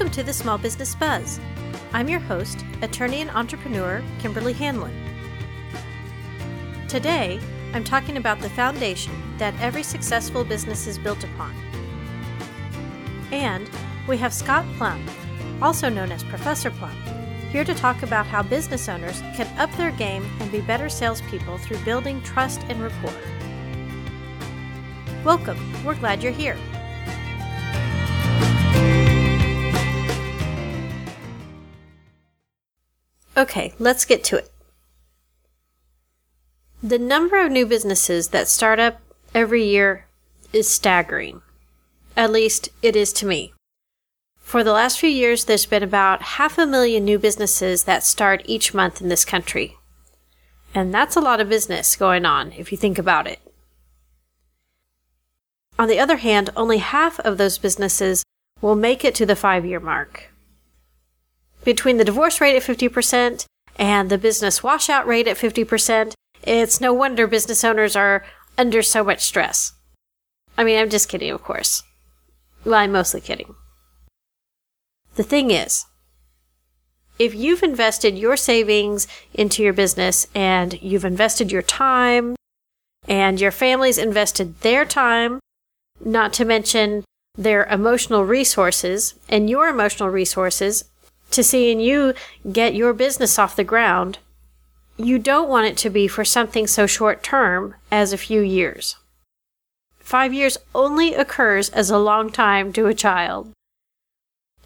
[0.00, 1.38] Welcome to the Small Business Buzz.
[1.92, 4.94] I'm your host, attorney and entrepreneur Kimberly Hanlon.
[6.88, 7.38] Today,
[7.74, 11.54] I'm talking about the foundation that every successful business is built upon.
[13.30, 13.68] And
[14.08, 15.06] we have Scott Plum,
[15.60, 16.96] also known as Professor Plum,
[17.50, 21.58] here to talk about how business owners can up their game and be better salespeople
[21.58, 23.12] through building trust and rapport.
[25.24, 26.56] Welcome, we're glad you're here.
[33.40, 34.50] Okay, let's get to it.
[36.82, 39.00] The number of new businesses that start up
[39.34, 40.04] every year
[40.52, 41.40] is staggering.
[42.18, 43.54] At least it is to me.
[44.40, 48.42] For the last few years, there's been about half a million new businesses that start
[48.44, 49.78] each month in this country.
[50.74, 53.38] And that's a lot of business going on if you think about it.
[55.78, 58.22] On the other hand, only half of those businesses
[58.60, 60.29] will make it to the five year mark
[61.64, 63.44] between the divorce rate at 50%
[63.76, 68.24] and the business washout rate at 50%, it's no wonder business owners are
[68.56, 69.72] under so much stress.
[70.56, 71.82] I mean, I'm just kidding, of course.
[72.64, 73.54] Well, I'm mostly kidding.
[75.16, 75.86] The thing is,
[77.18, 82.36] if you've invested your savings into your business and you've invested your time
[83.08, 85.40] and your family's invested their time,
[86.02, 87.04] not to mention
[87.36, 90.84] their emotional resources and your emotional resources
[91.30, 92.14] to seeing you
[92.50, 94.18] get your business off the ground,
[94.96, 98.96] you don't want it to be for something so short term as a few years.
[99.98, 103.52] Five years only occurs as a long time to a child.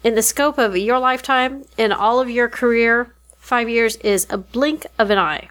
[0.03, 4.37] In the scope of your lifetime, in all of your career, five years is a
[4.37, 5.49] blink of an eye.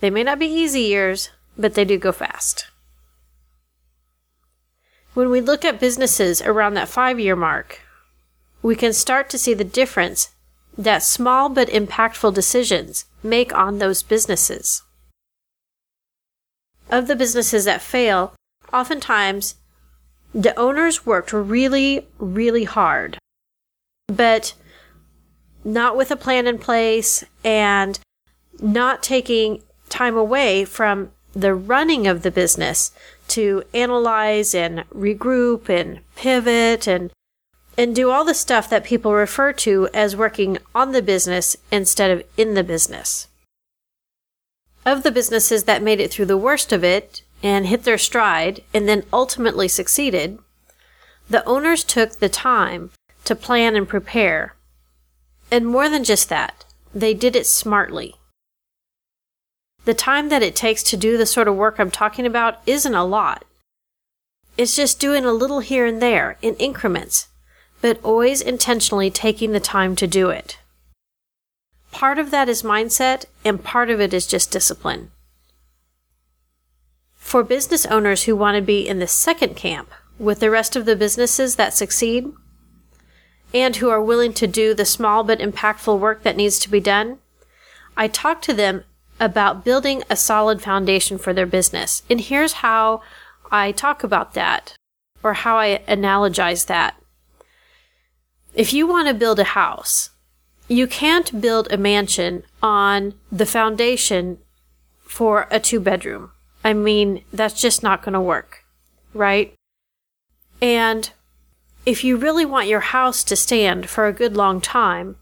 [0.00, 2.66] They may not be easy years, but they do go fast.
[5.14, 7.80] When we look at businesses around that five year mark,
[8.64, 10.30] we can start to see the difference
[10.76, 14.82] that small but impactful decisions make on those businesses.
[16.90, 18.34] Of the businesses that fail,
[18.72, 19.56] oftentimes
[20.34, 23.18] the owners worked really, really hard,
[24.06, 24.54] but
[25.62, 28.00] not with a plan in place and
[28.62, 32.92] not taking time away from the running of the business
[33.28, 37.10] to analyze and regroup and pivot and
[37.76, 42.10] and do all the stuff that people refer to as working on the business instead
[42.10, 43.28] of in the business.
[44.86, 48.62] Of the businesses that made it through the worst of it and hit their stride
[48.72, 50.38] and then ultimately succeeded,
[51.28, 52.90] the owners took the time
[53.24, 54.54] to plan and prepare.
[55.50, 56.64] And more than just that,
[56.94, 58.16] they did it smartly.
[59.84, 62.94] The time that it takes to do the sort of work I'm talking about isn't
[62.94, 63.44] a lot.
[64.56, 67.28] It's just doing a little here and there in increments
[67.84, 70.56] but always intentionally taking the time to do it.
[71.92, 75.10] Part of that is mindset, and part of it is just discipline.
[77.12, 80.86] For business owners who want to be in the second camp with the rest of
[80.86, 82.32] the businesses that succeed,
[83.52, 86.80] and who are willing to do the small but impactful work that needs to be
[86.80, 87.18] done,
[87.98, 88.84] I talk to them
[89.20, 92.02] about building a solid foundation for their business.
[92.08, 93.02] And here's how
[93.52, 94.74] I talk about that,
[95.22, 96.98] or how I analogize that.
[98.54, 100.10] If you want to build a house,
[100.68, 104.38] you can't build a mansion on the foundation
[105.04, 106.30] for a two bedroom.
[106.62, 108.64] I mean, that's just not going to work,
[109.12, 109.54] right?
[110.62, 111.10] And
[111.84, 115.16] if you really want your house to stand for a good long time,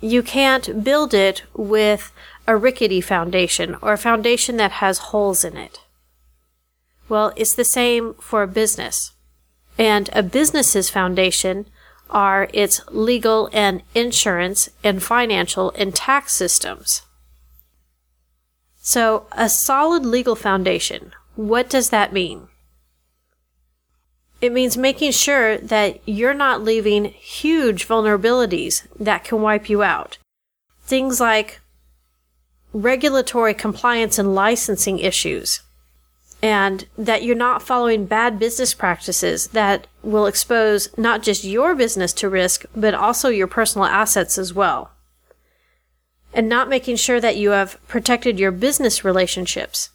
[0.00, 2.12] you can't build it with
[2.46, 5.80] a rickety foundation or a foundation that has holes in it.
[7.08, 9.12] Well, it's the same for a business.
[9.78, 11.66] And a business's foundation
[12.10, 17.02] are its legal and insurance and financial and tax systems.
[18.82, 22.48] So, a solid legal foundation, what does that mean?
[24.40, 30.16] It means making sure that you're not leaving huge vulnerabilities that can wipe you out.
[30.82, 31.60] Things like
[32.72, 35.60] regulatory compliance and licensing issues,
[36.42, 42.12] and that you're not following bad business practices that will expose not just your business
[42.14, 44.90] to risk, but also your personal assets as well.
[46.32, 49.90] And not making sure that you have protected your business relationships,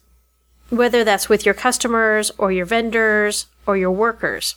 [0.70, 4.56] whether that's with your customers or your vendors or your workers.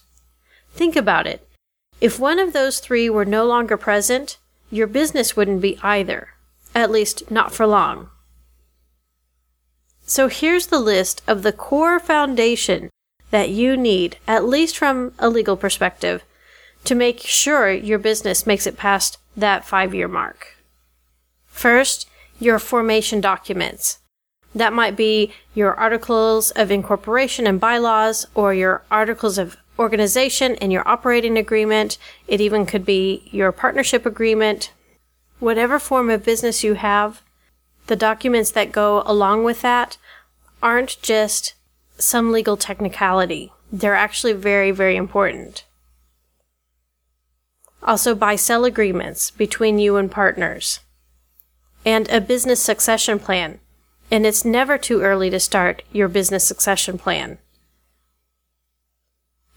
[0.74, 1.48] Think about it.
[2.02, 4.38] If one of those three were no longer present,
[4.70, 6.30] your business wouldn't be either,
[6.76, 8.10] at least not for long.
[10.10, 12.90] So here's the list of the core foundation
[13.30, 16.24] that you need, at least from a legal perspective,
[16.86, 20.58] to make sure your business makes it past that five year mark.
[21.46, 22.10] First,
[22.40, 24.00] your formation documents.
[24.56, 30.74] That might be your articles of incorporation and bylaws or your articles of organization and
[30.74, 32.00] your operating agreement.
[32.28, 34.72] It even could be your partnership agreement.
[35.38, 37.22] Whatever form of business you have,
[37.90, 39.98] the documents that go along with that
[40.62, 41.56] aren't just
[41.98, 43.52] some legal technicality.
[43.72, 45.66] They're actually very, very important.
[47.82, 50.82] Also, buy sell agreements between you and partners.
[51.84, 53.60] And a business succession plan.
[54.12, 57.40] And it's never too early to start your business succession plan.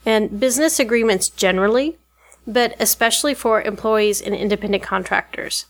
[0.06, 1.99] And business agreements generally,
[2.46, 5.67] but especially for employees and independent contractors.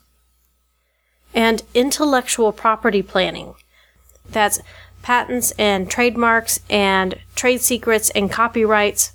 [1.34, 3.54] And intellectual property planning.
[4.28, 4.60] That's
[5.02, 9.12] patents and trademarks and trade secrets and copyrights.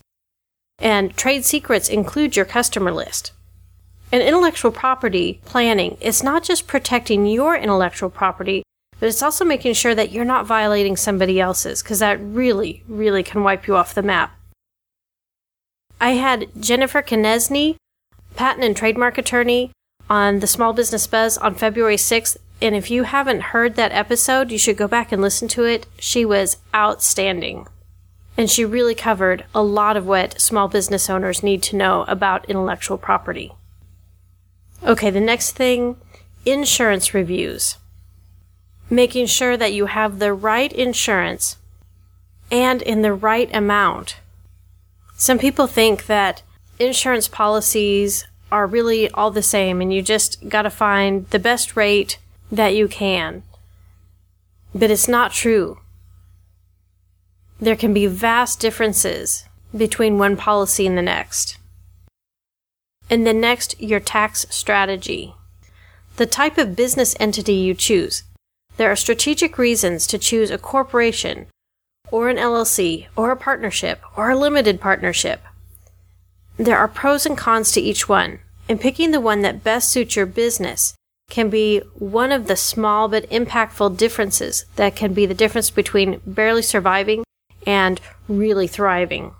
[0.80, 3.32] And trade secrets include your customer list.
[4.12, 8.64] And intellectual property planning is not just protecting your intellectual property,
[9.00, 13.22] but it's also making sure that you're not violating somebody else's, because that really, really
[13.22, 14.38] can wipe you off the map.
[16.00, 17.76] I had Jennifer Kinesny,
[18.36, 19.72] patent and trademark attorney,
[20.10, 24.52] on the Small Business Buzz on February 6th, and if you haven't heard that episode,
[24.52, 25.86] you should go back and listen to it.
[26.00, 27.68] She was outstanding.
[28.36, 32.50] And she really covered a lot of what small business owners need to know about
[32.50, 33.54] intellectual property.
[34.84, 35.98] Okay, the next thing
[36.46, 37.78] insurance reviews.
[38.90, 41.58] Making sure that you have the right insurance
[42.50, 44.18] and in the right amount.
[45.16, 46.44] Some people think that
[46.80, 51.76] insurance policies are really all the same and you just got to find the best
[51.76, 52.18] rate
[52.52, 53.44] that you can.
[54.74, 55.80] But it's not true.
[57.60, 59.46] There can be vast differences
[59.76, 61.58] between one policy and the next.
[63.10, 65.34] And then next, your tax strategy.
[66.18, 68.24] The type of business entity you choose.
[68.78, 71.48] There are strategic reasons to choose a corporation,
[72.12, 75.42] or an LLC, or a partnership, or a limited partnership.
[76.58, 80.16] There are pros and cons to each one, and picking the one that best suits
[80.16, 80.96] your business
[81.30, 86.22] can be one of the small but impactful differences that can be the difference between
[86.26, 87.24] barely surviving
[87.66, 89.34] and really thriving.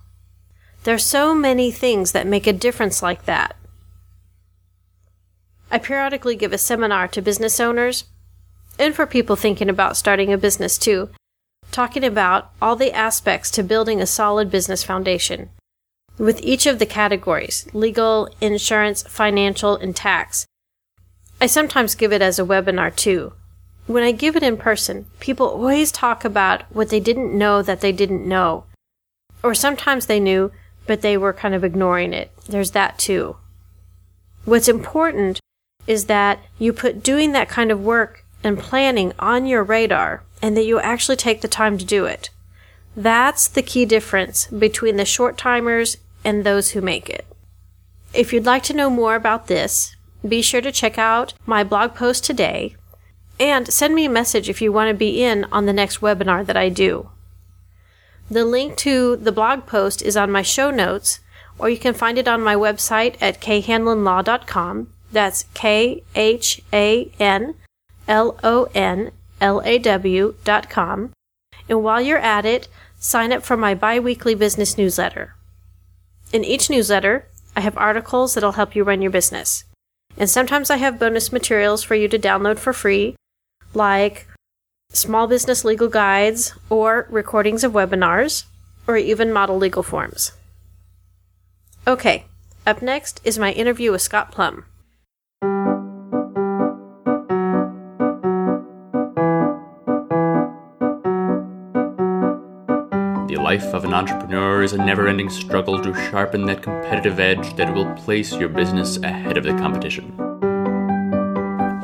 [0.84, 3.56] There's so many things that make a difference like that.
[5.72, 8.06] I periodically give a seminar to business owners
[8.78, 11.10] and for people thinking about starting a business too,
[11.72, 15.50] talking about all the aspects to building a solid business foundation.
[16.18, 20.48] With each of the categories legal, insurance, financial, and tax
[21.40, 23.34] I sometimes give it as a webinar too.
[23.86, 27.82] When I give it in person, people always talk about what they didn't know that
[27.82, 28.64] they didn't know.
[29.44, 30.52] Or sometimes they knew,
[30.88, 32.32] but they were kind of ignoring it.
[32.50, 33.38] There's that too.
[34.46, 35.40] What's important
[35.86, 40.58] is that you put doing that kind of work and planning on your radar and
[40.58, 42.32] that you actually take the time to do it.
[42.96, 47.26] That's the key difference between the short timers and those who make it.
[48.14, 49.96] If you'd like to know more about this,
[50.28, 52.76] be sure to check out my blog post today
[53.40, 56.46] and send me a message if you want to be in on the next webinar
[56.46, 57.10] that I do.
[58.30, 61.20] The link to the blog post is on my show notes,
[61.58, 64.90] or you can find it on my website at khanlonlaw.com.
[65.12, 67.56] That's K H A N
[68.08, 71.12] L O N L A W dot com.
[71.70, 72.68] And while you're at it,
[73.00, 75.37] sign up for my bi weekly business newsletter.
[76.34, 79.64] In each newsletter, I have articles that'll help you run your business.
[80.18, 83.16] And sometimes I have bonus materials for you to download for free,
[83.74, 84.28] like
[84.90, 88.46] small business legal guides or recordings of webinars,
[88.88, 90.32] or even model legal forms.
[91.86, 92.26] Okay,
[92.66, 94.66] up next is my interview with Scott Plum.
[103.48, 107.74] Life of an entrepreneur is a never ending struggle to sharpen that competitive edge that
[107.74, 110.12] will place your business ahead of the competition.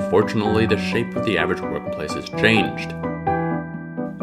[0.10, 2.92] Fortunately, the shape of the average workplace has changed.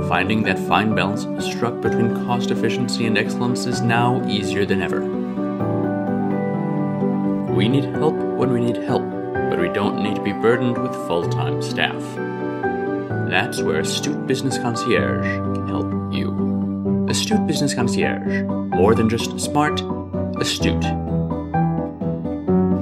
[0.07, 5.01] Finding that fine balance struck between cost efficiency and excellence is now easier than ever.
[7.55, 10.93] We need help when we need help, but we don't need to be burdened with
[11.09, 12.03] full time staff.
[13.31, 16.50] That's where Astute Business Concierge can help you.
[17.11, 18.45] Astute Business Concierge.
[18.45, 19.81] More than just smart,
[20.41, 20.85] astute.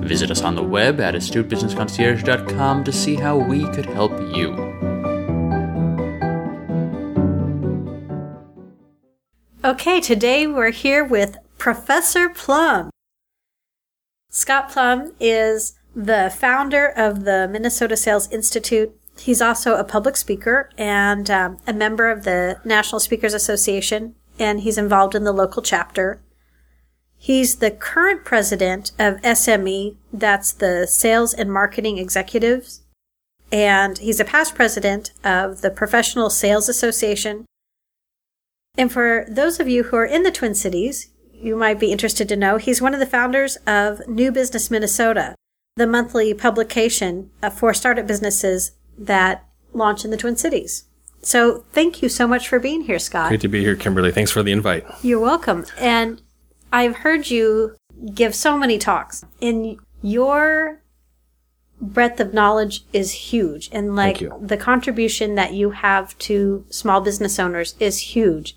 [0.05, 4.53] Visit us on the web at astutebusinessconcierge.com to see how we could help you.
[9.65, 12.91] Okay, today we're here with Professor Plum.
[14.31, 18.95] Scott Plum is the founder of the Minnesota Sales Institute.
[19.19, 24.61] He's also a public speaker and um, a member of the National Speakers Association, and
[24.61, 26.23] he's involved in the local chapter.
[27.17, 32.83] He's the current president of SME, that's the Sales and Marketing Executives,
[33.51, 37.45] and he's a past president of the Professional Sales Association.
[38.77, 42.29] And for those of you who are in the Twin Cities, you might be interested
[42.29, 45.35] to know he's one of the founders of New Business Minnesota,
[45.77, 50.85] the monthly publication uh, for startup businesses that launch in the Twin Cities.
[51.29, 53.29] So thank you so much for being here, Scott.
[53.29, 54.11] Great to be here, Kimberly.
[54.11, 54.87] Thanks for the invite.
[55.03, 55.67] You're welcome.
[55.77, 56.23] And
[56.73, 57.77] I've heard you
[58.15, 60.81] give so many talks, and your
[61.83, 63.69] breadth of knowledge is huge.
[63.73, 68.57] And like the contribution that you have to small business owners is huge.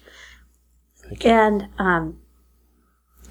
[1.25, 2.20] And um,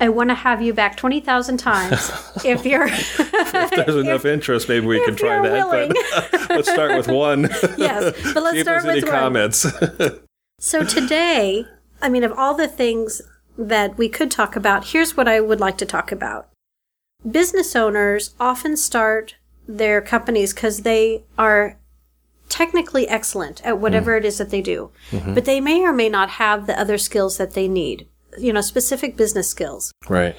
[0.00, 2.10] I want to have you back 20,000 times
[2.44, 2.88] if you're.
[2.88, 5.52] if there's enough interest, maybe we can try that.
[5.52, 5.92] willing.
[6.30, 7.42] But let's start with one.
[7.76, 9.12] yes, but let's See start with one.
[9.12, 9.66] comments.
[10.58, 11.66] So today,
[12.02, 13.22] I mean, of all the things
[13.56, 16.48] that we could talk about, here's what I would like to talk about.
[17.28, 19.36] Business owners often start
[19.68, 21.78] their companies because they are
[22.48, 24.24] technically excellent at whatever hmm.
[24.24, 25.34] it is that they do, mm-hmm.
[25.34, 28.60] but they may or may not have the other skills that they need, you know,
[28.60, 29.92] specific business skills.
[30.08, 30.36] right.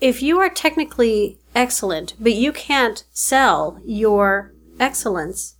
[0.00, 5.56] If you are technically excellent, but you can't sell your excellence,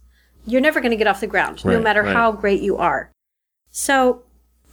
[0.47, 2.15] you're never going to get off the ground, no matter right.
[2.15, 3.11] how great you are.
[3.71, 4.23] So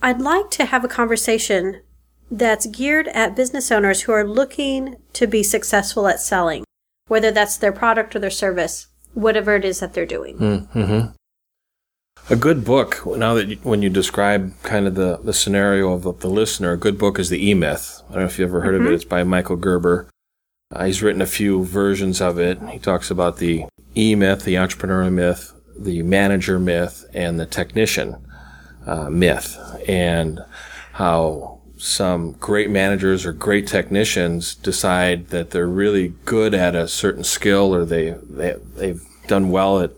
[0.04, 1.82] I'd like to have a conversation
[2.30, 6.64] that's geared at business owners who are looking to be successful at selling,
[7.08, 10.38] whether that's their product or their service, whatever it is that they're doing.
[10.38, 11.14] Mm.
[12.28, 16.02] A good book, now that you, when you describe kind of the, the scenario of
[16.02, 18.02] the, the listener, a good book is The E Myth.
[18.10, 18.94] I don't know if you've ever heard of it.
[18.94, 20.10] It's by Michael Gerber.
[20.72, 22.60] Uh, he's written a few versions of it.
[22.70, 23.66] He talks about the
[23.96, 28.16] E myth, the entrepreneur myth, the manager myth, and the technician
[28.88, 30.40] uh, myth, and
[30.94, 37.24] how some great managers or great technicians decide that they're really good at a certain
[37.24, 39.92] skill or they, they they've done well at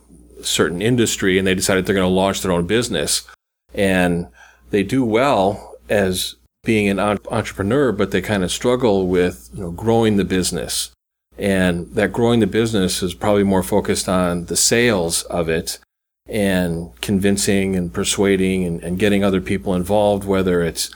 [0.44, 3.27] certain industry and they decided they're going to launch their own business
[3.74, 4.27] and
[4.70, 9.72] they do well as being an entrepreneur but they kind of struggle with you know
[9.72, 10.91] growing the business
[11.38, 15.79] and that growing the business is probably more focused on the sales of it
[16.27, 20.94] and convincing and persuading and, and getting other people involved, whether it's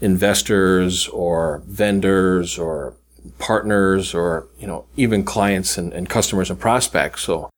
[0.00, 2.94] investors or vendors or
[3.38, 7.22] partners or, you know, even clients and, and customers and prospects.
[7.22, 7.50] So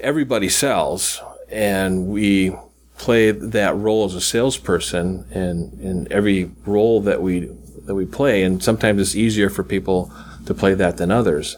[0.00, 2.54] everybody sells and we
[2.98, 7.50] play that role as a salesperson and in every role that we
[7.86, 10.12] that we play and sometimes it's easier for people
[10.46, 11.56] to play that than others.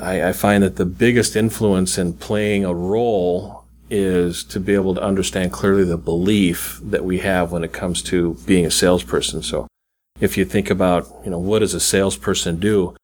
[0.00, 4.94] I, I find that the biggest influence in playing a role is to be able
[4.94, 9.42] to understand clearly the belief that we have when it comes to being a salesperson.
[9.42, 9.66] So
[10.18, 12.96] if you think about, you know, what does a salesperson do?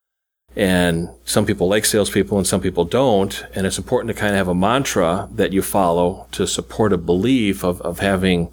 [0.55, 3.45] And some people like salespeople and some people don't.
[3.53, 6.97] And it's important to kind of have a mantra that you follow to support a
[6.97, 8.51] belief of, of having,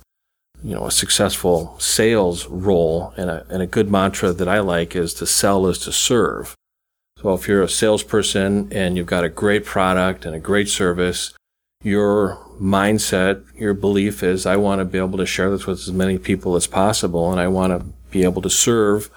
[0.62, 3.14] you know, a successful sales role.
[3.16, 6.54] And a, and a good mantra that I like is to sell is to serve.
[7.22, 11.32] So if you're a salesperson and you've got a great product and a great service,
[11.82, 15.92] your mindset, your belief is, I want to be able to share this with as
[15.92, 19.10] many people as possible, and I want to be able to serve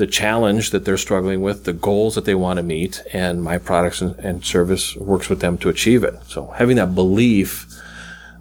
[0.00, 3.58] the challenge that they're struggling with, the goals that they want to meet, and my
[3.58, 6.14] products and, and service works with them to achieve it.
[6.26, 7.66] So having that belief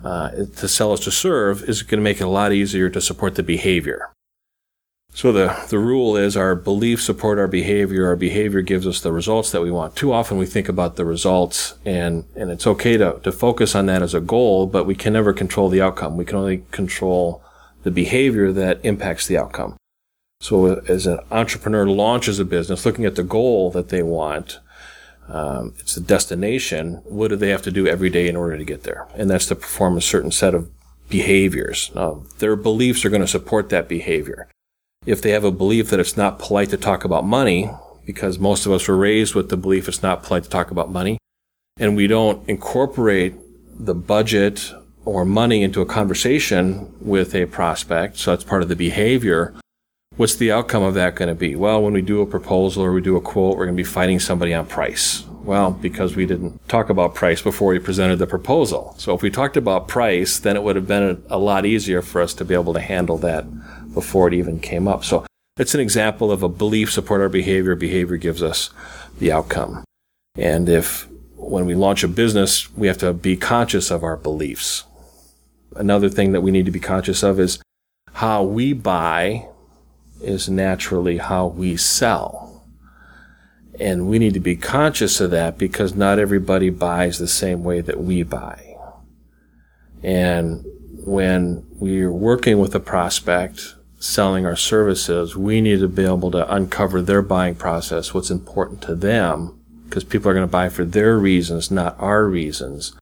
[0.03, 3.01] uh, to sell is to serve is going to make it a lot easier to
[3.01, 4.09] support the behavior.
[5.13, 8.07] So the, the rule is our beliefs support our behavior.
[8.07, 9.97] Our behavior gives us the results that we want.
[9.97, 13.87] Too often we think about the results and, and it's okay to, to focus on
[13.87, 16.15] that as a goal, but we can never control the outcome.
[16.15, 17.43] We can only control
[17.83, 19.78] the behavior that impacts the outcome.
[20.41, 24.59] So as an entrepreneur launches a business, looking at the goal that they want,
[25.27, 27.01] um, it's the destination.
[27.05, 29.07] What do they have to do every day in order to get there?
[29.15, 30.71] And that's to perform a certain set of
[31.09, 31.91] behaviors.
[31.93, 34.47] Now, their beliefs are going to support that behavior
[35.05, 37.71] if they have a belief that it's not polite to talk about money,
[38.05, 40.91] because most of us were raised with the belief it's not polite to talk about
[40.91, 41.17] money,
[41.77, 43.33] and we don't incorporate
[43.79, 44.73] the budget
[45.05, 49.53] or money into a conversation with a prospect, so that's part of the behavior.
[50.19, 51.55] What's the outcome of that going to be?
[51.55, 53.85] Well, when we do a proposal or we do a quote, we're going to be
[53.85, 55.23] fighting somebody on price.
[55.45, 58.93] Well, because we didn't talk about price before we presented the proposal.
[58.97, 62.19] So if we talked about price, then it would have been a, lot easier for
[62.19, 63.45] us to be able to handle that
[63.93, 65.05] before it even came up.
[65.05, 65.25] So
[65.57, 67.75] it's an example of a belief support our behavior.
[67.75, 68.71] Behavior gives us
[69.19, 69.85] the outcome.
[70.35, 71.07] And if
[71.37, 74.83] when we launch a business, we have to be conscious of our beliefs.
[75.77, 77.61] Another thing that we need to be conscious of is
[78.11, 79.47] how we buy
[80.21, 82.63] is naturally how we sell.
[83.79, 87.81] And we need to be conscious of that because not everybody buys the same way
[87.81, 88.75] that we buy.
[90.03, 90.65] And
[91.05, 96.53] when we're working with a prospect, selling our services, we need to be able to
[96.53, 100.85] uncover their buying process, what's important to them, because people are going to buy for
[100.85, 102.95] their reasons, not our reasons.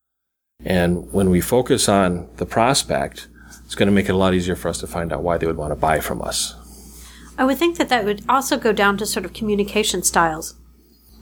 [0.64, 3.28] And when we focus on the prospect,
[3.66, 5.46] it's going to make it a lot easier for us to find out why they
[5.46, 6.56] would want to buy from us.
[7.38, 10.56] I would think that that would also go down to sort of communication styles.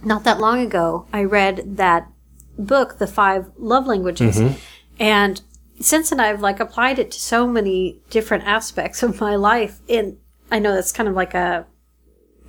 [0.03, 2.09] Not that long ago, I read that
[2.57, 4.57] book, The Five Love Languages, mm-hmm.
[4.99, 5.41] and
[5.79, 9.79] since then I've like applied it to so many different aspects of my life.
[9.89, 10.17] And
[10.49, 11.65] I know that's kind of like a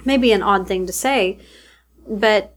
[0.04, 1.38] maybe an odd thing to say,
[2.08, 2.56] but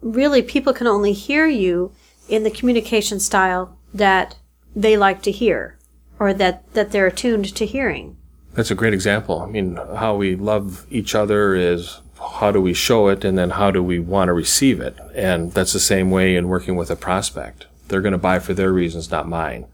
[0.00, 1.92] really people can only hear you
[2.28, 4.36] in the communication style that
[4.76, 5.78] they like to hear
[6.20, 8.16] or that, that they're attuned to hearing.
[8.58, 9.40] That's a great example.
[9.40, 13.50] I mean, how we love each other is how do we show it and then
[13.50, 14.96] how do we want to receive it?
[15.14, 17.66] And that's the same way in working with a prospect.
[17.86, 19.68] They're going to buy for their reasons, not mine.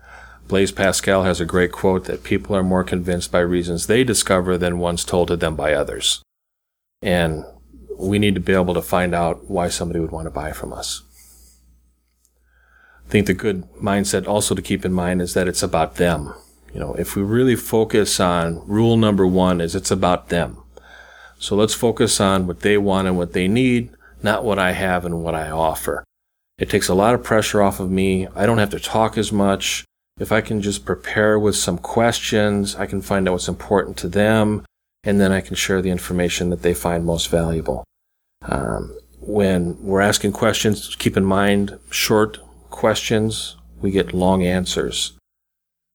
[0.48, 4.58] Blaise Pascal has a great quote that people are more convinced by reasons they discover
[4.58, 6.20] than ones told to them by others.
[7.00, 7.42] And
[7.96, 10.74] we need to be able to find out why somebody would want to buy from
[10.74, 11.00] us.
[13.06, 16.34] I think the good mindset also to keep in mind is that it's about them.
[16.74, 20.60] You know, if we really focus on rule number one is it's about them.
[21.38, 23.90] So let's focus on what they want and what they need,
[24.22, 26.02] not what I have and what I offer.
[26.58, 28.26] It takes a lot of pressure off of me.
[28.34, 29.84] I don't have to talk as much.
[30.18, 34.08] If I can just prepare with some questions, I can find out what's important to
[34.08, 34.64] them,
[35.04, 37.84] and then I can share the information that they find most valuable.
[38.42, 42.38] Um, when we're asking questions, keep in mind short
[42.70, 45.14] questions, we get long answers.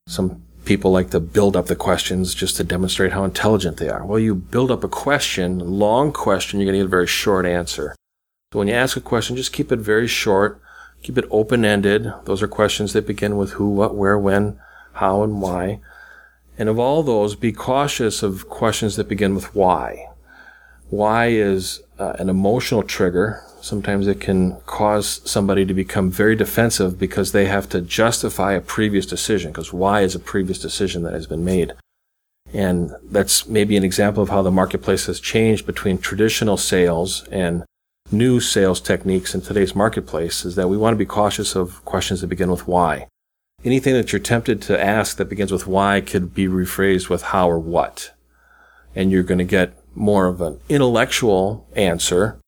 [0.08, 4.06] Some people like to build up the questions just to demonstrate how intelligent they are.
[4.06, 7.48] Well, you build up a question, long question, you're going to get a very short
[7.48, 7.96] answer.
[8.54, 10.62] So when you ask a question, just keep it very short,
[11.02, 12.14] keep it open ended.
[12.26, 14.60] Those are questions that begin with who, what, where, when,
[14.94, 15.80] how, and why.
[16.56, 20.06] And of all those, be cautious of questions that begin with why.
[20.92, 23.44] Why is uh, an emotional trigger.
[23.62, 28.62] Sometimes it can cause somebody to become very defensive because they have to justify a
[28.62, 31.74] previous decision, because why is a previous decision that has been made?
[32.54, 37.64] And that's maybe an example of how the marketplace has changed between traditional sales and
[38.12, 42.22] new sales techniques in today's marketplace is that we want to be cautious of questions
[42.22, 43.08] that begin with why.
[43.64, 47.50] Anything that you're tempted to ask that begins with why could be rephrased with how
[47.50, 48.12] or what.
[48.96, 52.40] And you're going to get more of an intellectual answer,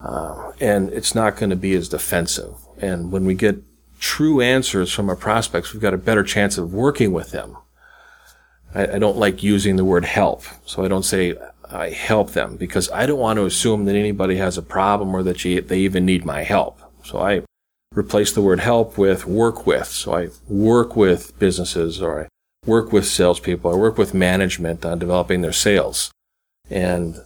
[0.00, 2.54] uh, and it's not going to be as defensive.
[2.80, 3.62] And when we get
[3.98, 7.56] true answers from our prospects, we've got a better chance of working with them.
[8.74, 11.34] I, I don't like using the word help, so I don't say
[11.70, 15.22] I help them because I don't want to assume that anybody has a problem or
[15.22, 16.80] that they even need my help.
[17.04, 17.42] So I
[17.94, 19.88] replace the word help with work with.
[19.88, 22.28] So I work with businesses or I
[22.66, 23.72] work with salespeople.
[23.72, 26.10] I work with management on developing their sales.
[26.70, 27.16] And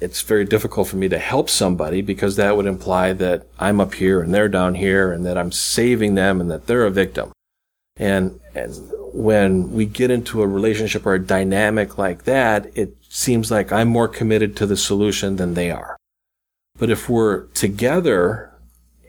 [0.00, 3.94] it's very difficult for me to help somebody because that would imply that I'm up
[3.94, 7.32] here and they're down here and that I'm saving them and that they're a victim.
[7.96, 8.74] And, and
[9.12, 13.88] when we get into a relationship or a dynamic like that, it seems like I'm
[13.88, 15.96] more committed to the solution than they are.
[16.78, 18.52] But if we're together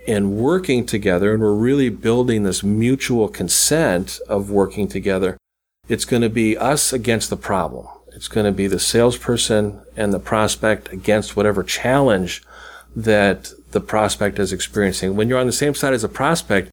[0.08, 5.38] and working together and we're really building this mutual consent of working together,
[5.88, 7.88] it's going to be us against the problem.
[8.14, 12.44] It's going to be the salesperson and the prospect against whatever challenge
[12.96, 15.16] that the prospect is experiencing.
[15.16, 16.70] When you're on the same side as a prospect,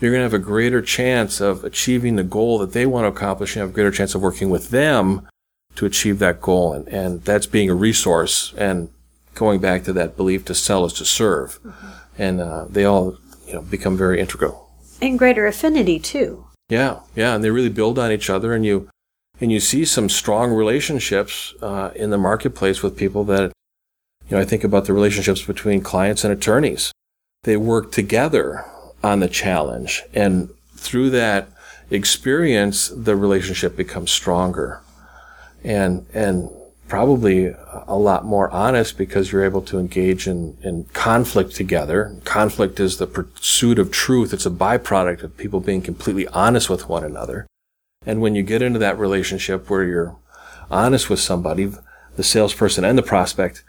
[0.00, 3.08] you're going to have a greater chance of achieving the goal that they want to
[3.08, 3.54] accomplish.
[3.54, 5.28] and have a greater chance of working with them
[5.76, 6.72] to achieve that goal.
[6.72, 8.90] And, and that's being a resource and
[9.34, 11.60] going back to that belief to sell is to serve.
[11.62, 11.88] Mm-hmm.
[12.18, 14.70] And uh, they all you know, become very integral.
[15.00, 16.46] And greater affinity, too.
[16.68, 17.34] Yeah, yeah.
[17.34, 18.52] And they really build on each other.
[18.52, 18.88] And you,
[19.42, 23.52] and you see some strong relationships uh, in the marketplace with people that,
[24.28, 26.92] you know, I think about the relationships between clients and attorneys.
[27.42, 28.64] They work together
[29.02, 31.48] on the challenge, and through that
[31.90, 34.80] experience, the relationship becomes stronger,
[35.64, 36.48] and and
[36.86, 37.52] probably
[37.88, 42.14] a lot more honest because you're able to engage in, in conflict together.
[42.24, 44.32] Conflict is the pursuit of truth.
[44.32, 47.46] It's a byproduct of people being completely honest with one another.
[48.04, 50.16] And when you get into that relationship where you're
[50.70, 51.72] honest with somebody,
[52.16, 53.62] the salesperson and the prospect,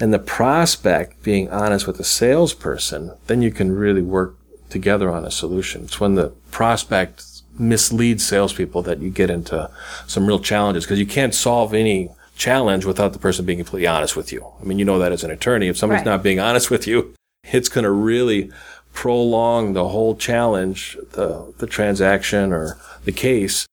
[0.00, 4.36] and the prospect being honest with the salesperson, then you can really work
[4.70, 5.84] together on a solution.
[5.84, 7.24] It's when the prospect
[7.58, 9.70] misleads salespeople that you get into
[10.06, 14.14] some real challenges because you can't solve any challenge without the person being completely honest
[14.14, 14.46] with you.
[14.60, 15.68] I mean, you know that as an attorney.
[15.68, 16.12] If somebody's right.
[16.12, 18.52] not being honest with you, it's going to really
[18.92, 23.66] prolong the whole challenge, the, the transaction or the case,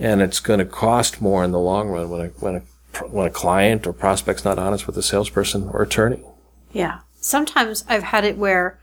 [0.00, 2.62] and it's going to cost more in the long run when a, when a
[3.08, 6.24] when a client or prospect's not honest with the salesperson or attorney.
[6.72, 7.00] Yeah.
[7.20, 8.80] Sometimes I've had it where,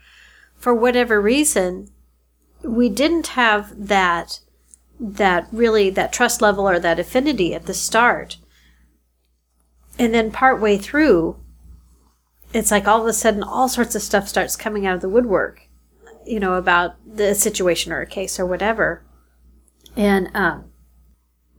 [0.56, 1.90] for whatever reason,
[2.64, 4.40] we didn't have that
[5.00, 8.38] that really that trust level or that affinity at the start.
[10.00, 11.38] And then partway through,
[12.54, 15.10] it's like all of a sudden all sorts of stuff starts coming out of the
[15.10, 15.68] woodwork,
[16.26, 19.04] you know, about the situation or a case or whatever.
[19.96, 20.67] And um,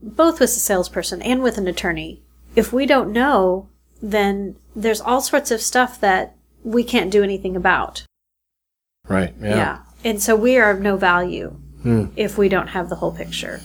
[0.03, 2.23] both with a salesperson and with an attorney,
[2.57, 3.69] if we don't know,
[4.03, 8.05] then there's all sorts of stuff that we can't do anything about.
[9.09, 9.35] Right.
[9.41, 9.57] Yeah.
[9.57, 9.79] yeah.
[10.05, 11.51] And so we are of no value
[11.83, 12.07] hmm.
[12.17, 13.61] if we don't have the whole picture.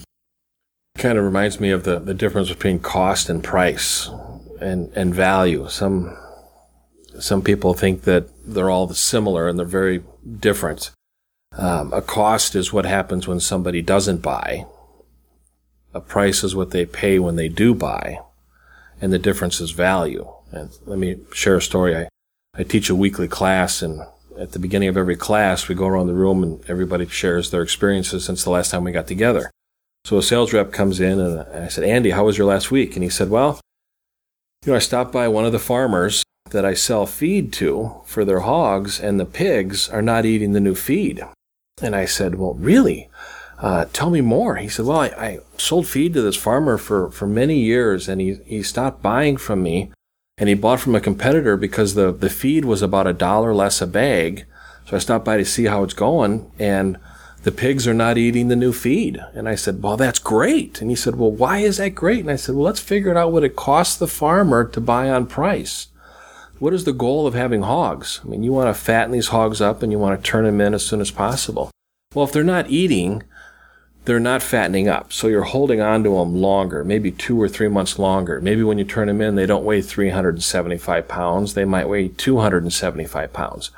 [0.97, 4.09] Kind of reminds me of the, the difference between cost and price
[4.61, 5.67] and, and value.
[5.69, 6.17] Some
[7.19, 10.03] some people think that they're all similar and they're very
[10.39, 10.91] different.
[11.55, 14.65] Um, a cost is what happens when somebody doesn't buy.
[15.93, 18.19] A price is what they pay when they do buy
[19.03, 20.31] and the difference is value.
[20.51, 21.93] And let me share a story.
[21.95, 22.07] I,
[22.55, 24.01] I teach a weekly class and
[24.39, 27.61] at the beginning of every class, we go around the room and everybody shares their
[27.61, 29.51] experiences since the last time we got together.
[30.05, 32.95] So a sales rep comes in and I said, Andy, how was your last week?
[32.95, 33.59] And he said, well,
[34.65, 38.23] you know, I stopped by one of the farmers that I sell feed to for
[38.23, 41.21] their hogs and the pigs are not eating the new feed.
[41.81, 43.09] And I said, well, really?
[43.63, 44.57] Uh, tell me more.
[44.57, 48.19] He said, well, I, I, sold feed to this farmer for, for many years and
[48.19, 49.89] he, he stopped buying from me
[50.37, 53.81] and he bought from a competitor because the, the feed was about a dollar less
[53.81, 54.45] a bag.
[54.85, 56.97] So I stopped by to see how it's going and
[57.43, 59.17] the pigs are not eating the new feed.
[59.33, 60.81] And I said, well, that's great.
[60.81, 62.19] And he said, well, why is that great?
[62.19, 65.25] And I said, well, let's figure out what it costs the farmer to buy on
[65.25, 65.87] price.
[66.59, 68.19] What is the goal of having hogs?
[68.25, 70.59] I mean, you want to fatten these hogs up and you want to turn them
[70.59, 71.71] in as soon as possible.
[72.13, 73.23] Well, if they're not eating,
[74.05, 75.13] they're not fattening up.
[75.13, 78.41] So you're holding on to them longer, maybe two or three months longer.
[78.41, 81.53] Maybe when you turn them in, they don't weigh 375 pounds.
[81.53, 83.71] They might weigh 275 pounds.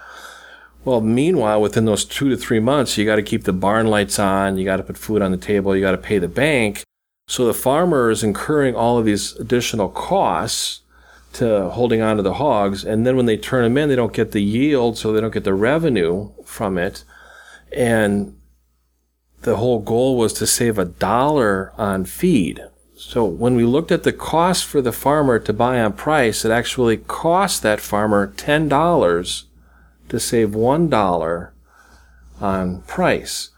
[0.84, 4.20] Well, meanwhile, within those two to three months, you got to keep the barn lights
[4.20, 4.58] on.
[4.58, 5.76] You got to put food on the table.
[5.76, 6.84] You got to pay the bank.
[7.28, 10.82] So the farmer is incurring all of these additional costs
[11.34, 12.84] to holding on to the hogs.
[12.84, 14.98] And then when they turn them in, they don't get the yield.
[14.98, 17.04] So they don't get the revenue from it.
[17.72, 18.38] And
[19.46, 22.62] the whole goal was to save a dollar on feed.
[22.98, 26.52] So when we looked at the cost for the farmer to buy on price, it
[26.52, 29.44] actually cost that farmer $10
[30.10, 31.50] to save $1
[32.42, 33.52] on price.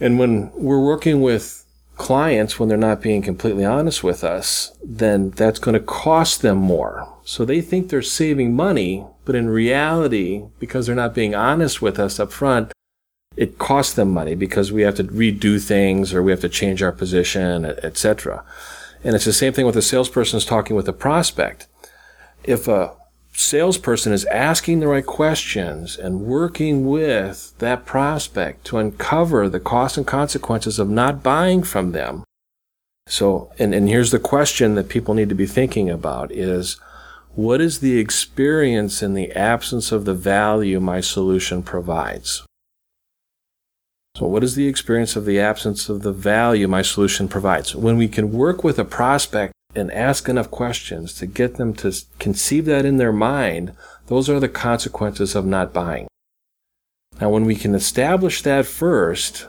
[0.00, 1.64] And when we're working with
[1.96, 6.58] clients when they're not being completely honest with us, then that's going to cost them
[6.58, 7.08] more.
[7.24, 11.98] So they think they're saving money, but in reality, because they're not being honest with
[11.98, 12.72] us up front,
[13.36, 16.82] it costs them money because we have to redo things or we have to change
[16.82, 18.44] our position, etc.
[19.02, 21.66] And it's the same thing with a salesperson is talking with a prospect.
[22.44, 22.94] If a
[23.32, 29.98] salesperson is asking the right questions and working with that prospect to uncover the costs
[29.98, 32.24] and consequences of not buying from them.
[33.06, 36.80] So, and, and here's the question that people need to be thinking about is,
[37.34, 42.46] what is the experience in the absence of the value my solution provides?
[44.16, 47.74] So, what is the experience of the absence of the value my solution provides?
[47.74, 51.92] When we can work with a prospect and ask enough questions to get them to
[52.20, 53.72] conceive that in their mind,
[54.06, 56.06] those are the consequences of not buying.
[57.20, 59.48] Now, when we can establish that first,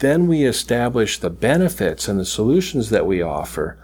[0.00, 3.78] then we establish the benefits and the solutions that we offer.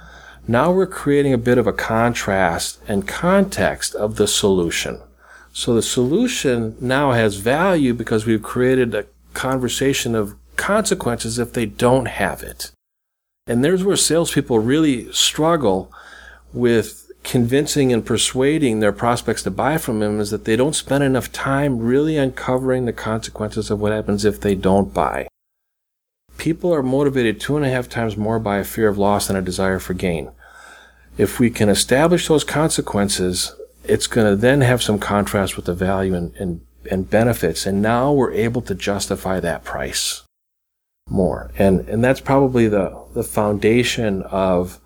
[0.46, 5.00] Now we're creating a bit of a contrast and context of the solution.
[5.54, 11.66] So the solution now has value because we've created a conversation of consequences if they
[11.66, 12.70] don't have it.
[13.46, 15.92] And there's where salespeople really struggle
[16.52, 21.04] with convincing and persuading their prospects to buy from them is that they don't spend
[21.04, 25.28] enough time really uncovering the consequences of what happens if they don't buy.
[26.36, 29.36] People are motivated two and a half times more by a fear of loss than
[29.36, 30.30] a desire for gain.
[31.16, 35.74] If we can establish those consequences, it's going to then have some contrast with the
[35.74, 37.66] value and, and and benefits.
[37.66, 40.22] And now we're able to justify that price
[41.08, 41.50] more.
[41.58, 44.80] And, and that's probably the, the foundation of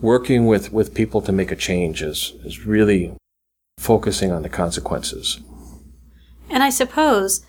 [0.00, 3.16] working with, with people to make a change is, is really
[3.78, 5.40] focusing on the consequences.
[6.48, 7.44] And I suppose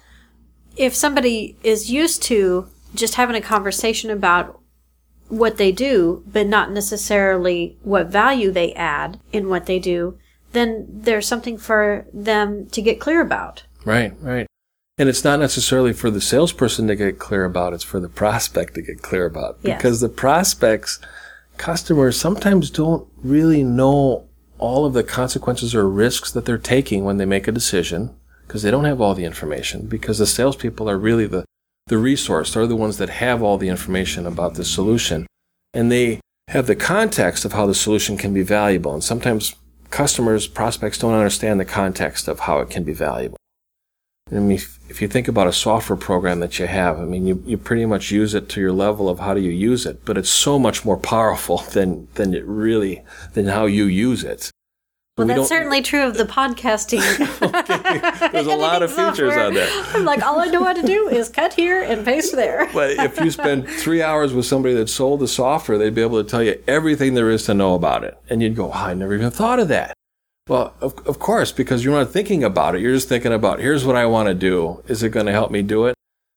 [0.75, 4.59] if somebody is used to just having a conversation about
[5.27, 10.17] what they do, but not necessarily what value they add in what they do,
[10.53, 13.63] then there's something for them to get clear about.
[13.85, 14.47] Right, right.
[14.97, 18.75] And it's not necessarily for the salesperson to get clear about, it's for the prospect
[18.75, 19.57] to get clear about.
[19.63, 19.77] Yes.
[19.77, 20.99] Because the prospects,
[21.57, 24.27] customers sometimes don't really know
[24.59, 28.61] all of the consequences or risks that they're taking when they make a decision because
[28.61, 31.45] they don't have all the information because the salespeople are really the,
[31.87, 32.53] the resource.
[32.53, 35.25] They're the ones that have all the information about the solution
[35.73, 38.93] and they have the context of how the solution can be valuable.
[38.93, 39.55] And sometimes
[39.91, 43.37] customers, prospects don't understand the context of how it can be valuable.
[44.31, 47.27] I mean, if, if you think about a software program that you have, I mean,
[47.27, 50.05] you, you pretty much use it to your level of how do you use it,
[50.05, 54.49] but it's so much more powerful than, than it really, than how you use it.
[55.17, 57.01] Well, We that's certainly true of the podcasting.
[58.31, 59.45] There's a lot of features software.
[59.45, 59.69] on there.
[59.93, 62.69] I'm like, all I know how to do is cut here and paste there.
[62.73, 66.23] But if you spend three hours with somebody that sold the software, they'd be able
[66.23, 68.17] to tell you everything there is to know about it.
[68.29, 69.93] And you'd go, oh, I never even thought of that.
[70.47, 72.81] Well, of, of course, because you're not thinking about it.
[72.81, 74.81] You're just thinking about, here's what I want to do.
[74.87, 75.95] Is it going to help me do it?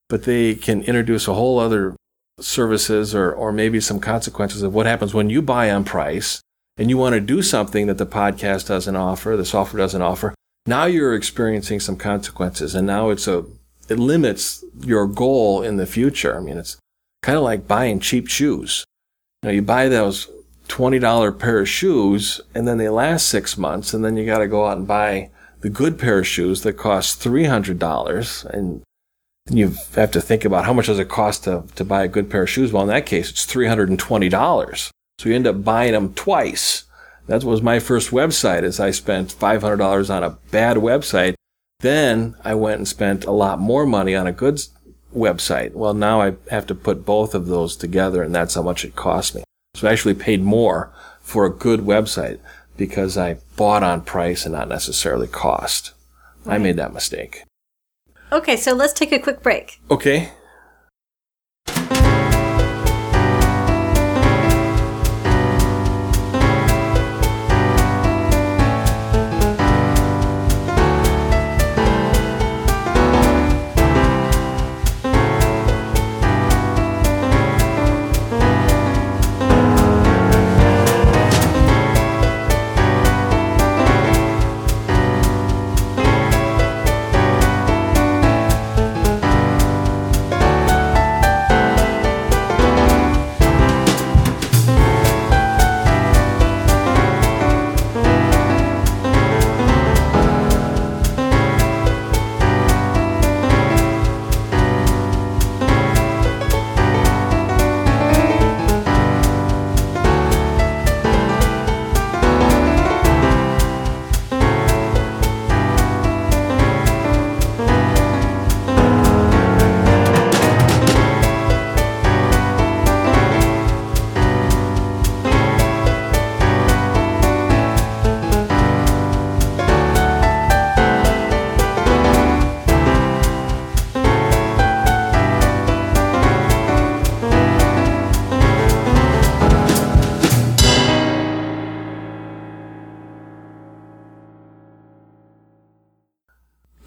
[0.08, 1.96] But they can introduce a whole other
[2.40, 6.40] services or, or maybe some consequences of what happens when you buy on price
[6.76, 10.34] and you want to do something that the podcast doesn't offer, the software doesn't offer.
[10.66, 13.44] Now you're experiencing some consequences and now it's a,
[13.88, 16.36] it limits your goal in the future.
[16.36, 16.78] I mean, it's
[17.22, 18.84] kind of like buying cheap shoes.
[19.42, 20.28] You know, you buy those
[20.68, 24.48] $20 pair of shoes and then they last six months and then you got to
[24.48, 28.82] go out and buy the good pair of shoes that cost $300 and
[29.50, 32.30] you have to think about how much does it cost to, to buy a good
[32.30, 32.72] pair of shoes.
[32.72, 34.90] Well, in that case, it's $320.
[35.18, 36.84] So you end up buying them twice.
[37.26, 41.34] That was my first website is I spent $500 on a bad website.
[41.80, 44.62] Then I went and spent a lot more money on a good
[45.14, 45.72] website.
[45.72, 48.96] Well, now I have to put both of those together and that's how much it
[48.96, 49.44] cost me.
[49.74, 52.38] So I actually paid more for a good website
[52.76, 55.92] because I bought on price and not necessarily cost.
[56.46, 57.44] I made that mistake.
[58.30, 59.80] Okay, so let's take a quick break.
[59.90, 60.32] Okay.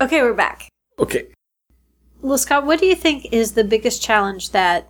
[0.08, 0.70] Okay, we're back.
[1.00, 1.28] Okay.
[2.22, 4.90] Well, Scott, what do you think is the biggest challenge that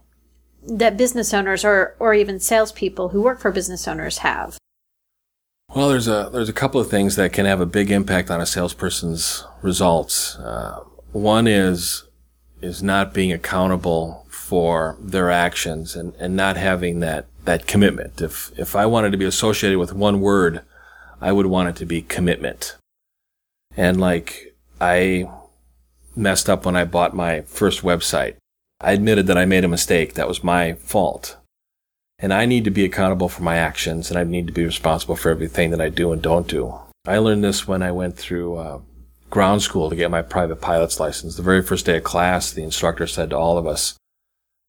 [0.62, 4.60] that business owners or or even salespeople who work for business owners have?
[5.74, 8.40] Well, there's a there's a couple of things that can have a big impact on
[8.40, 10.36] a salesperson's results.
[10.36, 12.04] Uh, one is
[12.62, 18.22] is not being accountable for their actions and, and not having that that commitment.
[18.22, 20.62] If if I wanted to be associated with one word,
[21.20, 22.78] I would want it to be commitment.
[23.76, 24.47] And like
[24.80, 25.30] I
[26.16, 28.36] messed up when I bought my first website.
[28.80, 30.14] I admitted that I made a mistake.
[30.14, 31.38] That was my fault.
[32.20, 35.16] And I need to be accountable for my actions and I need to be responsible
[35.16, 36.80] for everything that I do and don't do.
[37.06, 38.80] I learned this when I went through uh,
[39.30, 41.36] ground school to get my private pilot's license.
[41.36, 43.98] The very first day of class, the instructor said to all of us,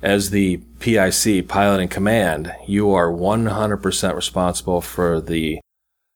[0.02, 5.60] as the PIC, pilot in command, you are 100% responsible for the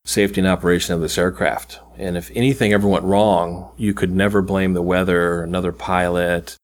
[0.04, 1.80] safety and operation of this aircraft.
[1.96, 6.56] And if anything ever went wrong, you could never blame the weather, another pilot,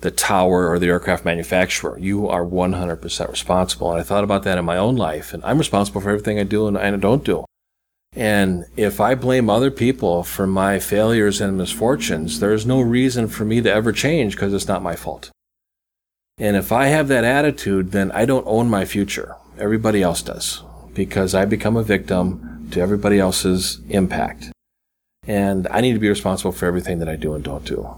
[0.00, 1.98] the tower or the aircraft manufacturer.
[1.98, 3.90] You are 100% responsible.
[3.90, 6.44] And I thought about that in my own life, and I'm responsible for everything I
[6.44, 7.44] do and I don't do.
[8.12, 13.44] And if I blame other people for my failures and misfortunes, there's no reason for
[13.44, 15.30] me to ever change because it's not my fault.
[16.38, 19.36] And if I have that attitude, then I don't own my future.
[19.58, 24.50] Everybody else does because I become a victim to everybody else's impact.
[25.26, 27.88] And I need to be responsible for everything that I do and don't do.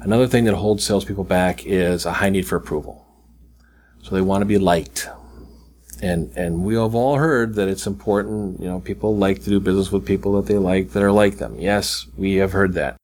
[0.00, 3.06] Another thing that holds salespeople back is a high need for approval.
[4.02, 5.08] So they want to be liked
[6.02, 8.60] and and we have all heard that it's important.
[8.60, 11.38] You know, people like to do business with people that they like that are like
[11.38, 11.58] them.
[11.58, 12.96] Yes, we have heard that,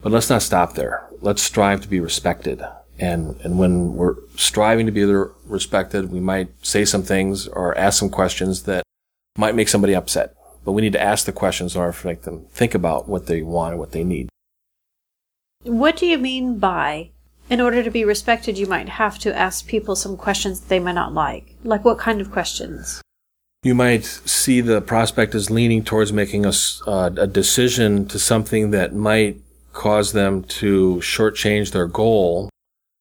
[0.00, 1.06] but let's not stop there.
[1.20, 2.62] Let's strive to be respected.
[2.98, 5.04] And and when we're striving to be
[5.46, 8.82] respected, we might say some things or ask some questions that
[9.38, 10.34] might make somebody upset.
[10.64, 13.26] But we need to ask the questions in order to make them think about what
[13.26, 14.28] they want and what they need.
[15.62, 17.10] What do you mean by
[17.50, 20.92] in order to be respected, you might have to ask people some questions they might
[20.92, 21.54] not like.
[21.64, 23.00] Like what kind of questions?
[23.62, 26.52] You might see the prospect as leaning towards making a,
[26.86, 29.40] uh, a decision to something that might
[29.72, 32.50] cause them to shortchange their goal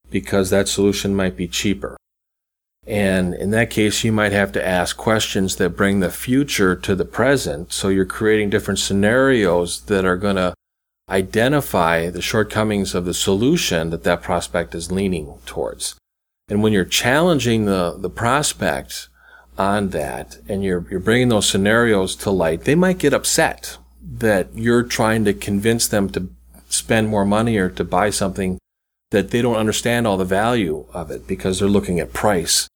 [0.09, 1.97] because that solution might be cheaper.
[2.87, 6.95] And in that case, you might have to ask questions that bring the future to
[6.95, 7.73] the present.
[7.73, 10.53] So you're creating different scenarios that are going to
[11.09, 15.95] identify the shortcomings of the solution that that prospect is leaning towards.
[16.47, 19.09] And when you're challenging the, the prospect
[19.57, 24.47] on that and you're, you're bringing those scenarios to light, they might get upset that
[24.53, 26.29] you're trying to convince them to
[26.69, 28.57] spend more money or to buy something
[29.11, 32.67] that they don't understand all the value of it because they're looking at price.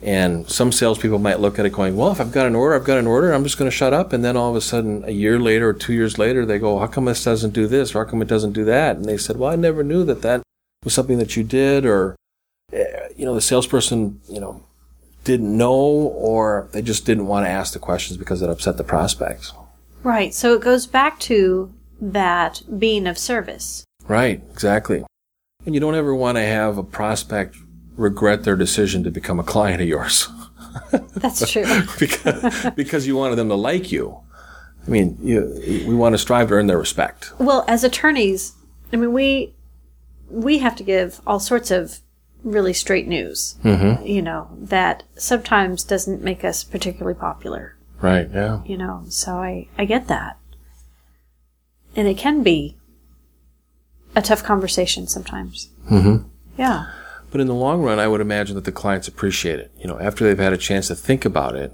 [0.00, 2.84] And some salespeople might look at it going, well, if I've got an order, I've
[2.84, 4.12] got an order, I'm just going to shut up.
[4.12, 6.78] And then all of a sudden, a year later or two years later, they go,
[6.78, 7.94] how come this doesn't do this?
[7.94, 8.96] Or how come it doesn't do that?
[8.96, 10.42] And they said, well, I never knew that that
[10.84, 11.84] was something that you did.
[11.84, 12.14] Or,
[12.72, 14.62] eh, you know, the salesperson, you know,
[15.24, 18.84] didn't know or they just didn't want to ask the questions because it upset the
[18.84, 19.52] prospects.
[20.04, 20.32] Right.
[20.32, 23.84] So it goes back to that being of service.
[24.06, 24.40] Right.
[24.52, 25.04] Exactly.
[25.66, 27.56] And you don't ever want to have a prospect
[27.98, 30.28] regret their decision to become a client of yours.
[31.14, 31.64] That's true.
[31.98, 34.20] because, because you wanted them to like you.
[34.86, 37.32] I mean, you, we want to strive to earn their respect.
[37.38, 38.54] Well, as attorneys,
[38.92, 39.54] I mean, we
[40.30, 42.00] we have to give all sorts of
[42.42, 43.56] really straight news.
[43.64, 44.06] Mm-hmm.
[44.06, 47.76] You know that sometimes doesn't make us particularly popular.
[48.00, 48.30] Right.
[48.32, 48.62] Yeah.
[48.64, 50.38] You know, so I I get that,
[51.94, 52.78] and it can be
[54.16, 55.68] a tough conversation sometimes.
[55.90, 56.28] Mm-hmm.
[56.56, 56.90] Yeah.
[57.30, 59.70] But in the long run, I would imagine that the clients appreciate it.
[59.78, 61.72] You know, after they've had a chance to think about it,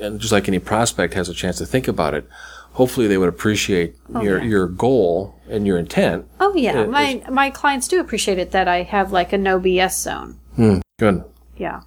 [0.00, 2.26] and just like any prospect has a chance to think about it,
[2.72, 4.44] hopefully they would appreciate oh, your yeah.
[4.44, 6.26] your goal and your intent.
[6.40, 9.58] Oh yeah, it, my my clients do appreciate it that I have like a no
[9.58, 10.38] BS zone.
[10.54, 11.24] Hmm, good.
[11.56, 11.82] Yeah.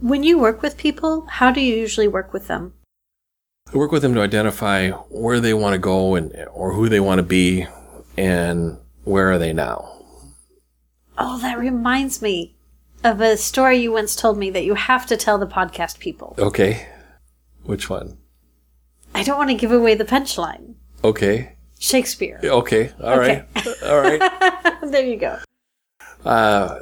[0.00, 2.74] When you work with people, how do you usually work with them?
[3.72, 7.00] I work with them to identify where they want to go and or who they
[7.00, 7.66] want to be
[8.16, 9.91] and where are they now.
[11.18, 12.54] Oh, that reminds me
[13.04, 16.34] of a story you once told me that you have to tell the podcast people.
[16.38, 16.86] Okay.
[17.64, 18.18] Which one?
[19.14, 20.74] I don't want to give away the punchline.
[21.04, 21.56] Okay.
[21.78, 22.40] Shakespeare.
[22.42, 22.92] Okay.
[23.02, 23.44] All right.
[23.56, 23.74] Okay.
[23.86, 24.80] All right.
[24.84, 25.38] there you go.
[26.24, 26.78] Uh,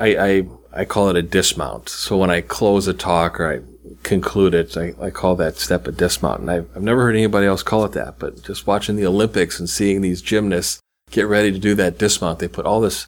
[0.00, 1.88] I, I I call it a dismount.
[1.88, 3.60] So when I close a talk or I
[4.02, 6.40] conclude it, I, I call that step a dismount.
[6.40, 9.58] And I've, I've never heard anybody else call it that, but just watching the Olympics
[9.58, 13.06] and seeing these gymnasts get ready to do that dismount, they put all this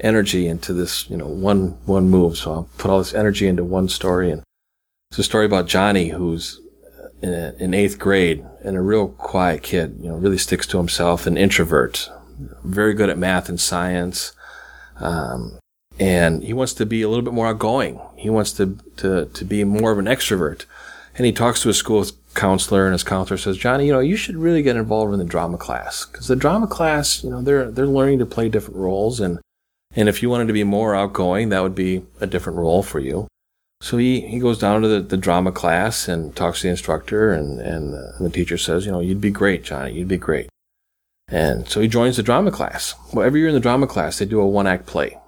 [0.00, 2.36] energy into this, you know, one, one move.
[2.36, 4.30] So I'll put all this energy into one story.
[4.30, 4.42] And
[5.10, 6.60] it's a story about Johnny, who's
[7.22, 11.26] in, in eighth grade and a real quiet kid, you know, really sticks to himself,
[11.26, 12.10] an introvert,
[12.64, 14.32] very good at math and science.
[15.00, 15.58] Um,
[15.98, 18.00] and he wants to be a little bit more outgoing.
[18.16, 20.64] He wants to, to, to be more of an extrovert.
[21.16, 24.14] And he talks to his school counselor and his counselor says, Johnny, you know, you
[24.14, 27.72] should really get involved in the drama class because the drama class, you know, they're,
[27.72, 29.40] they're learning to play different roles and
[29.94, 33.00] and if you wanted to be more outgoing, that would be a different role for
[33.00, 33.26] you.
[33.80, 37.32] So he, he goes down to the, the drama class and talks to the instructor,
[37.32, 40.16] and, and, the, and the teacher says, You know, you'd be great, Johnny, you'd be
[40.16, 40.48] great.
[41.28, 42.94] And so he joins the drama class.
[43.12, 45.18] Well, every year in the drama class, they do a one act play.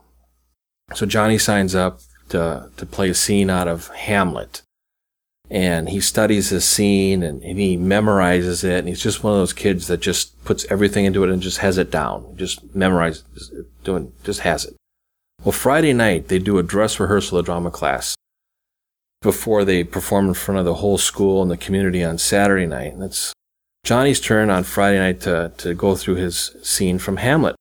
[0.95, 2.01] So Johnny signs up
[2.31, 4.63] to, to play a scene out of Hamlet
[5.51, 8.79] and he studies his scene and, and, he memorizes it.
[8.79, 11.59] And he's just one of those kids that just puts everything into it and just
[11.59, 12.37] has it down.
[12.37, 14.77] Just memorizes, doing, just has it.
[15.45, 18.15] Well, Friday night, they do a dress rehearsal of drama class
[19.23, 22.93] before they perform in front of the whole school and the community on Saturday night.
[22.93, 23.33] And it's
[23.85, 27.57] Johnny's turn on Friday night to, to go through his scene from Hamlet.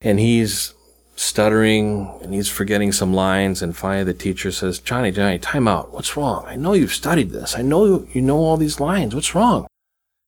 [0.00, 0.74] And he's
[1.16, 3.62] stuttering and he's forgetting some lines.
[3.62, 5.92] And finally, the teacher says, Johnny, Johnny, time out.
[5.92, 6.44] What's wrong?
[6.46, 7.56] I know you've studied this.
[7.56, 9.14] I know you know all these lines.
[9.14, 9.66] What's wrong?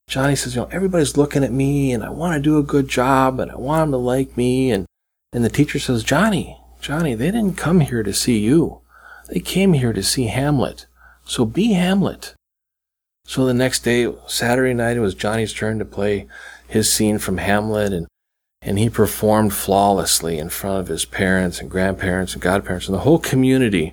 [0.08, 2.88] Johnny says, you know, everybody's looking at me and I want to do a good
[2.88, 4.70] job and I want them to like me.
[4.70, 4.86] And,
[5.32, 8.80] and the teacher says, Johnny, Johnny, they didn't come here to see you.
[9.28, 10.86] They came here to see Hamlet.
[11.24, 12.34] So be Hamlet.
[13.26, 16.26] So the next day, Saturday night, it was Johnny's turn to play
[16.66, 18.06] his scene from Hamlet and
[18.60, 23.00] and he performed flawlessly in front of his parents and grandparents and godparents and the
[23.00, 23.92] whole community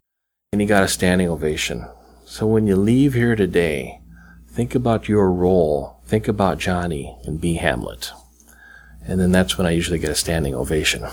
[0.52, 1.86] and he got a standing ovation.
[2.26, 4.00] So when you leave here today,
[4.48, 8.12] think about your role, think about Johnny and be Hamlet.
[9.08, 11.06] And then that's when I usually get a standing ovation.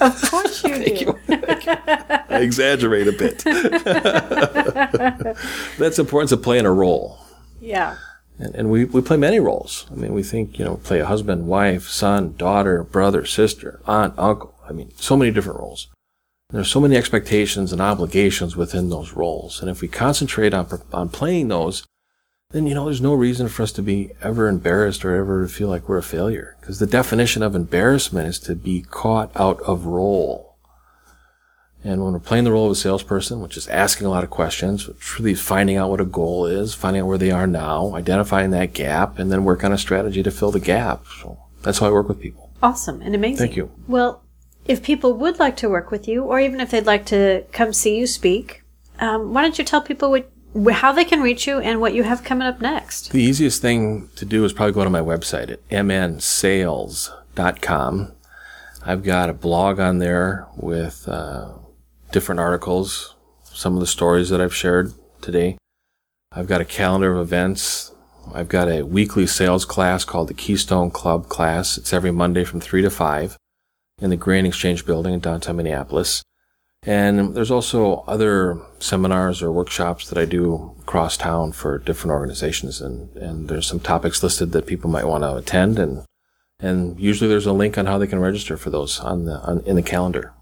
[0.00, 1.04] Of course you Thank do.
[1.04, 1.18] you.
[1.26, 1.72] Thank you.
[2.36, 3.38] I exaggerate a bit.
[5.78, 7.18] That's the importance of playing a role.
[7.60, 7.96] Yeah.
[8.38, 9.86] And, and we, we play many roles.
[9.90, 14.14] I mean, we think, you know, play a husband, wife, son, daughter, brother, sister, aunt,
[14.18, 14.54] uncle.
[14.68, 15.88] I mean, so many different roles.
[16.50, 19.60] There's so many expectations and obligations within those roles.
[19.60, 21.86] And if we concentrate on, on playing those,
[22.50, 25.52] then, you know, there's no reason for us to be ever embarrassed or ever to
[25.52, 26.56] feel like we're a failure.
[26.60, 30.53] Because the definition of embarrassment is to be caught out of role.
[31.84, 34.30] And when we're playing the role of a salesperson, which is asking a lot of
[34.30, 37.46] questions, which really is finding out what a goal is, finding out where they are
[37.46, 41.04] now, identifying that gap, and then work on a strategy to fill the gap.
[41.20, 42.50] So that's how I work with people.
[42.62, 43.36] Awesome and amazing.
[43.36, 43.70] Thank you.
[43.86, 44.22] Well,
[44.64, 47.74] if people would like to work with you, or even if they'd like to come
[47.74, 48.62] see you speak,
[48.98, 50.30] um, why don't you tell people what,
[50.72, 53.10] how they can reach you and what you have coming up next?
[53.12, 57.12] The easiest thing to do is probably go to my website at mnsales.com.
[58.86, 61.52] I've got a blog on there with uh,
[62.14, 65.58] different articles, some of the stories that I've shared today.
[66.30, 67.92] I've got a calendar of events.
[68.32, 71.76] I've got a weekly sales class called the Keystone Club class.
[71.76, 73.36] It's every Monday from 3 to 5
[74.00, 76.22] in the Grain Exchange building in downtown Minneapolis.
[76.84, 82.80] And there's also other seminars or workshops that I do across town for different organizations.
[82.80, 85.80] And, and there's some topics listed that people might want to attend.
[85.80, 86.04] And,
[86.60, 89.62] and usually there's a link on how they can register for those on the, on,
[89.66, 90.32] in the calendar.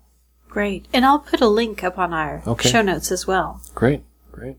[0.53, 0.85] Great.
[0.93, 2.69] And I'll put a link up on our Okay.
[2.69, 3.63] show notes as well.
[3.75, 4.03] Great.
[4.33, 4.59] Great.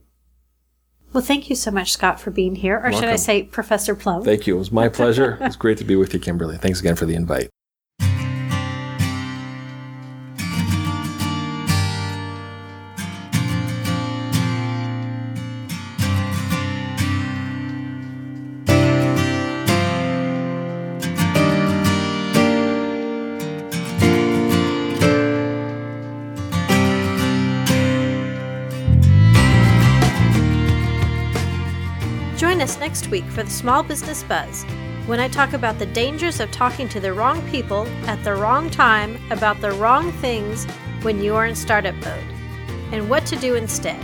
[1.14, 2.82] Well, thank you so much, Scott, for being here.
[2.84, 4.24] Or should I say Professor Plum?
[4.24, 4.56] Thank you.
[4.56, 5.38] It was my pleasure.
[5.40, 6.58] it's great to be with you, Kimberly.
[6.58, 7.52] Thanks again for the invite.
[32.64, 34.64] Us next week for the Small Business Buzz
[35.06, 38.70] when I talk about the dangers of talking to the wrong people at the wrong
[38.70, 40.64] time about the wrong things
[41.02, 42.24] when you are in startup mode
[42.94, 44.02] and what to do instead.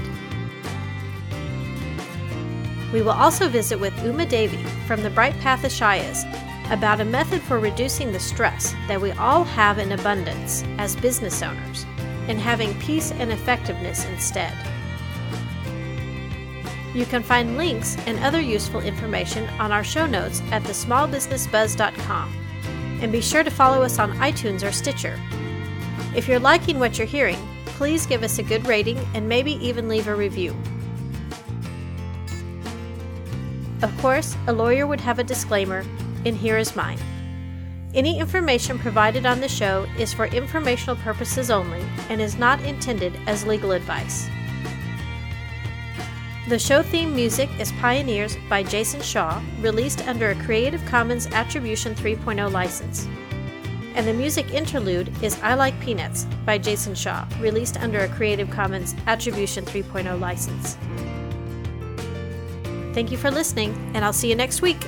[2.91, 6.25] We will also visit with Uma Devi from the Bright Path Ashayas
[6.69, 11.41] about a method for reducing the stress that we all have in abundance as business
[11.41, 11.85] owners
[12.27, 14.53] and having peace and effectiveness instead.
[16.93, 22.33] You can find links and other useful information on our show notes at thesmallbusinessbuzz.com.
[23.01, 25.19] And be sure to follow us on iTunes or Stitcher.
[26.15, 29.87] If you're liking what you're hearing, please give us a good rating and maybe even
[29.87, 30.55] leave a review.
[33.81, 35.85] Of course, a lawyer would have a disclaimer,
[36.25, 36.99] and here is mine.
[37.93, 43.13] Any information provided on the show is for informational purposes only and is not intended
[43.25, 44.27] as legal advice.
[46.49, 51.93] The show theme music is Pioneers by Jason Shaw, released under a Creative Commons Attribution
[51.93, 53.07] 3.0 license.
[53.93, 58.49] And the music interlude is I Like Peanuts by Jason Shaw, released under a Creative
[58.49, 60.75] Commons Attribution 3.0 license.
[62.95, 64.83] Thank you for listening, and I'll see you next week.